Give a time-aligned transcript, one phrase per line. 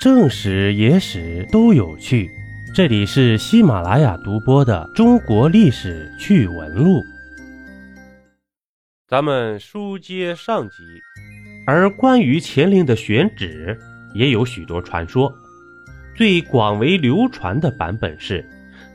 [0.00, 2.30] 正史、野史都有趣。
[2.74, 7.00] 这里是喜马拉雅独播的《中国历史趣闻录》。
[9.06, 10.76] 咱们书接上集，
[11.66, 13.78] 而关于乾陵的选址
[14.14, 15.30] 也有许多传说。
[16.16, 18.42] 最广为流传的版本是，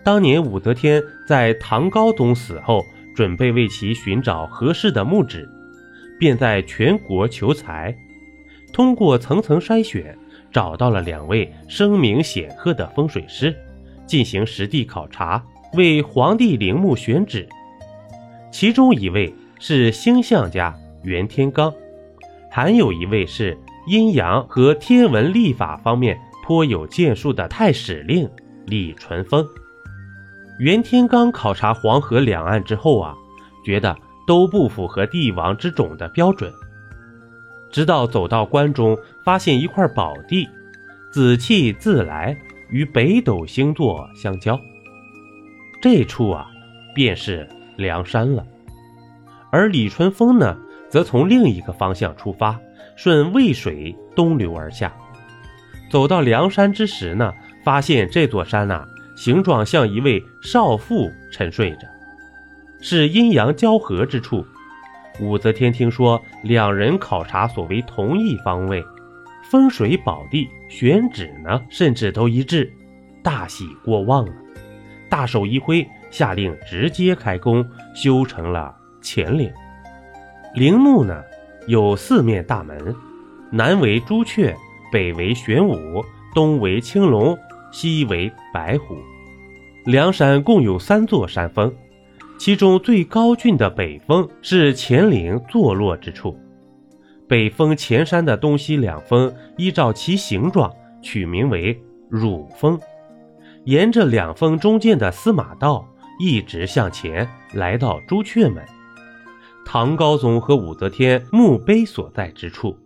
[0.04, 2.84] 当年武则天在唐高宗死后，
[3.16, 5.48] 准备为其寻找合适的墓址，
[6.18, 7.96] 便在全国求财，
[8.74, 10.18] 通过层层筛选，
[10.56, 13.54] 找到了两位声名显赫的风水师，
[14.08, 17.46] 进行实地考察，为皇帝陵墓选址。
[18.52, 19.36] 其中一位。
[19.58, 21.74] 是星象家袁天罡，
[22.52, 28.30] 还有一位是阴阳和天文历法方面颇有建树的太史令
[28.68, 29.48] 李淳风。
[30.60, 33.16] 袁天罡考察黄河两岸之后啊，
[33.66, 36.52] 觉得都不符合帝王之种的标准。
[37.76, 40.48] 直到走到关中，发现一块宝地，
[41.12, 42.34] 紫气自来，
[42.70, 44.58] 与北斗星座相交。
[45.82, 46.48] 这处啊，
[46.94, 48.48] 便是梁山了。
[49.52, 52.58] 而李淳风呢，则从另一个方向出发，
[52.96, 54.96] 顺渭水东流而下，
[55.92, 58.86] 走到梁山之时呢，发现这座山呐，
[59.18, 61.80] 形状像一位少妇沉睡着，
[62.80, 64.46] 是阴阳交合之处。
[65.20, 68.84] 武则天听说两人考察所为同一方位，
[69.50, 72.72] 风水宝地选址呢，甚至都一致，
[73.24, 74.34] 大喜过望了，
[75.10, 78.76] 大手一挥，下令直接开工修成了。
[79.02, 79.52] 乾陵
[80.56, 81.24] 陵墓呢，
[81.68, 82.96] 有四面大门，
[83.52, 84.56] 南为朱雀，
[84.92, 87.38] 北为玄武，东为青龙，
[87.72, 88.98] 西为白虎。
[89.86, 91.72] 梁山共有三座山峰，
[92.38, 96.38] 其中最高峻的北峰是乾陵坐落之处。
[97.28, 102.80] 北峰前山的东西两峰依照其形状取名为乳峰，
[103.64, 105.88] 沿着两峰中间的司马道
[106.20, 108.64] 一直向前，来到朱雀门。
[109.66, 112.78] 唐高宗和武则天墓碑所在之处，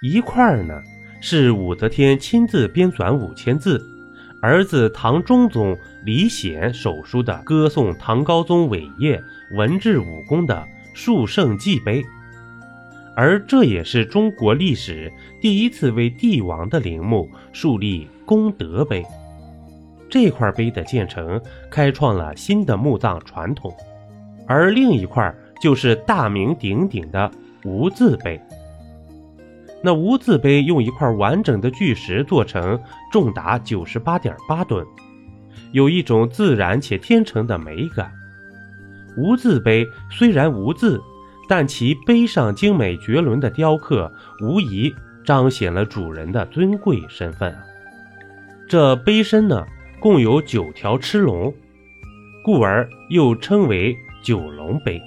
[0.00, 0.74] 一块儿呢
[1.20, 3.84] 是武则天亲自编纂五千字，
[4.42, 12.02] 儿子唐中宗李显手书的歌颂唐高宗伟业、文治武功的述圣祭碑，
[13.14, 19.04] 而这也是中国历史第一次为帝王的陵墓树立功德碑。
[20.08, 21.40] 这块碑的建成，
[21.70, 23.72] 开创了新的墓葬传统，
[24.46, 25.34] 而另一块。
[25.60, 27.30] 就是大名鼎鼎的
[27.64, 28.40] 无字碑。
[29.82, 32.78] 那无字碑用一块完整的巨石做成，
[33.10, 34.86] 重达九十八点八吨，
[35.72, 38.12] 有一种自然且天成的美感。
[39.16, 41.00] 无字碑虽然无字，
[41.48, 47.56] 但其碑上精美绝伦的雕刻，无疑彰显了主人的尊贵身份。
[48.68, 49.66] 这碑身呢，
[49.98, 51.52] 共有九条螭龙，
[52.44, 55.02] 故而又称为九龙碑。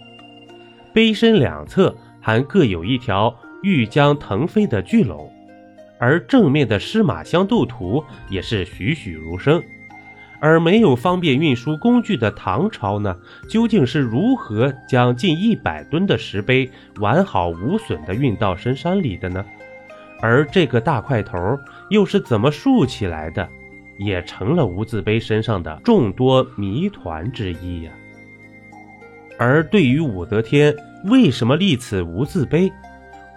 [0.94, 3.34] 碑身两侧还各有一条
[3.64, 5.34] 欲将腾飞的巨龙，
[5.98, 9.64] 而正面的狮马相斗图也是栩栩如生。
[10.40, 13.18] 而没有方便运输工具的唐朝呢，
[13.50, 16.70] 究竟是如何将近一百吨的石碑
[17.00, 19.46] 完好无损地运到深山里的呢？
[20.20, 21.58] 而这个大块头
[21.90, 23.48] 又是怎么竖起来的，
[23.98, 27.92] 也成了无字碑身上的众多谜团之一呀。
[29.40, 30.76] 而对于武则天
[31.06, 32.70] 为什么立此无字碑，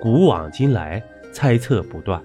[0.00, 1.02] 古往今来
[1.32, 2.22] 猜测不断。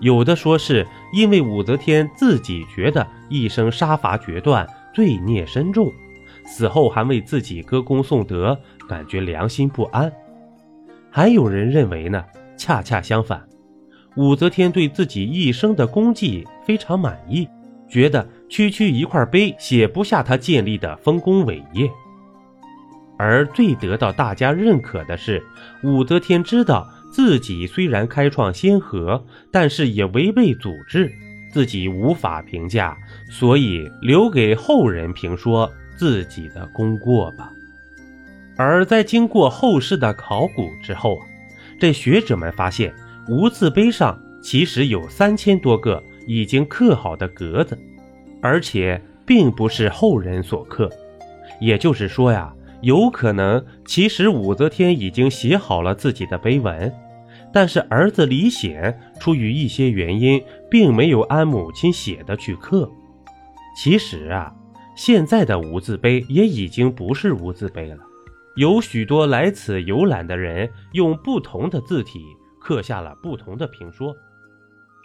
[0.00, 5.92] 有的说是因为武则天自己觉得一生杀伐决断，罪孽深重，
[6.44, 10.12] 死后还为自己歌功颂德，感觉良心不安。
[11.10, 12.24] 还有人认为呢，
[12.56, 13.48] 恰恰相反，
[14.16, 17.48] 武则天对自己一生的功绩非常满意，
[17.88, 21.88] 觉得区区一块碑写不下她建立的丰功伟业。
[23.16, 25.42] 而最得到大家认可的是，
[25.82, 31.12] 武则天知道自己虽然开创先河，但是也违背祖制，
[31.52, 32.96] 自己无法评价，
[33.30, 37.52] 所以留给后人评说自己的功过吧。
[38.56, 41.26] 而在经过后世的考古之后啊，
[41.78, 42.92] 这学者们发现
[43.28, 47.78] 无字碑上其实有三千多个已经刻好的格子，
[48.42, 50.90] 而且并不是后人所刻，
[51.60, 52.52] 也就是说呀。
[52.84, 56.92] 有可能，其实武则天已经写好了自己的碑文，
[57.50, 62.90] 但是儿子李显出于一些原因，并没有按母亲写的去刻。
[63.74, 64.54] 其实啊，
[64.94, 68.04] 现在的无字碑也已经不是无字碑了，
[68.56, 72.20] 有许多来此游览的人用不同的字体
[72.60, 74.14] 刻下了不同的评说。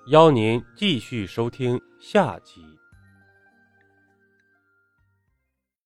[0.07, 2.78] 邀您继续收听下集。